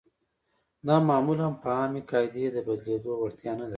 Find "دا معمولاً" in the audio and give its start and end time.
0.87-1.47